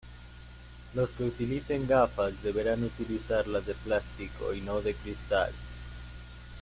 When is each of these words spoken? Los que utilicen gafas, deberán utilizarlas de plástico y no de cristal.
Los 0.95 1.11
que 1.11 1.25
utilicen 1.25 1.85
gafas, 1.85 2.41
deberán 2.41 2.83
utilizarlas 2.83 3.67
de 3.67 3.75
plástico 3.75 4.51
y 4.51 4.61
no 4.61 4.81
de 4.81 4.95
cristal. 4.95 5.51